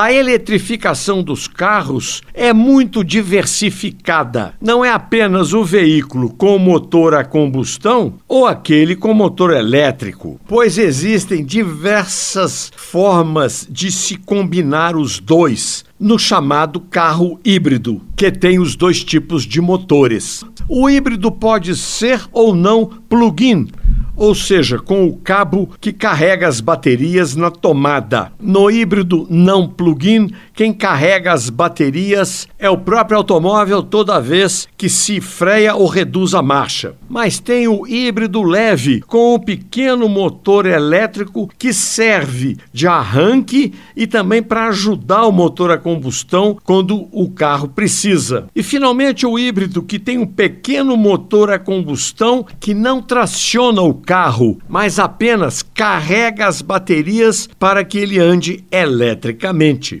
A 0.00 0.12
eletrificação 0.12 1.24
dos 1.24 1.48
carros 1.48 2.22
é 2.32 2.52
muito 2.52 3.02
diversificada. 3.02 4.54
Não 4.60 4.84
é 4.84 4.92
apenas 4.92 5.52
o 5.52 5.64
veículo 5.64 6.30
com 6.30 6.56
motor 6.56 7.16
a 7.16 7.24
combustão 7.24 8.14
ou 8.28 8.46
aquele 8.46 8.94
com 8.94 9.12
motor 9.12 9.52
elétrico, 9.52 10.40
pois 10.46 10.78
existem 10.78 11.44
diversas 11.44 12.70
formas 12.76 13.66
de 13.68 13.90
se 13.90 14.16
combinar 14.16 14.94
os 14.94 15.18
dois 15.18 15.84
no 15.98 16.16
chamado 16.16 16.78
carro 16.78 17.40
híbrido, 17.44 18.00
que 18.14 18.30
tem 18.30 18.60
os 18.60 18.76
dois 18.76 19.02
tipos 19.02 19.42
de 19.42 19.60
motores. 19.60 20.44
O 20.68 20.88
híbrido 20.88 21.32
pode 21.32 21.74
ser 21.74 22.20
ou 22.30 22.54
não 22.54 22.86
plug-in, 22.86 23.66
ou 24.18 24.34
seja, 24.34 24.78
com 24.78 25.06
o 25.06 25.16
cabo 25.16 25.70
que 25.80 25.92
carrega 25.92 26.48
as 26.48 26.60
baterias 26.60 27.36
na 27.36 27.50
tomada. 27.50 28.32
No 28.40 28.68
híbrido 28.70 29.26
não 29.30 29.68
plug-in, 29.68 30.30
quem 30.58 30.72
carrega 30.72 31.32
as 31.32 31.48
baterias 31.48 32.48
é 32.58 32.68
o 32.68 32.76
próprio 32.76 33.18
automóvel 33.18 33.80
toda 33.80 34.20
vez 34.20 34.66
que 34.76 34.88
se 34.88 35.20
freia 35.20 35.76
ou 35.76 35.86
reduz 35.86 36.34
a 36.34 36.42
marcha. 36.42 36.96
Mas 37.08 37.38
tem 37.38 37.68
o 37.68 37.86
híbrido 37.86 38.42
leve, 38.42 39.00
com 39.02 39.36
um 39.36 39.38
pequeno 39.38 40.08
motor 40.08 40.66
elétrico 40.66 41.48
que 41.56 41.72
serve 41.72 42.56
de 42.72 42.88
arranque 42.88 43.72
e 43.94 44.04
também 44.04 44.42
para 44.42 44.66
ajudar 44.66 45.26
o 45.26 45.30
motor 45.30 45.70
a 45.70 45.78
combustão 45.78 46.58
quando 46.64 47.06
o 47.12 47.30
carro 47.30 47.68
precisa. 47.68 48.48
E 48.52 48.60
finalmente 48.60 49.24
o 49.24 49.38
híbrido 49.38 49.80
que 49.80 49.96
tem 49.96 50.18
um 50.18 50.26
pequeno 50.26 50.96
motor 50.96 51.52
a 51.52 51.58
combustão 51.60 52.44
que 52.58 52.74
não 52.74 53.00
traciona 53.00 53.80
o 53.82 53.94
carro, 53.94 54.58
mas 54.68 54.98
apenas 54.98 55.62
carrega 55.62 56.48
as 56.48 56.60
baterias 56.60 57.48
para 57.60 57.84
que 57.84 57.96
ele 57.96 58.18
ande 58.18 58.64
eletricamente. 58.72 59.96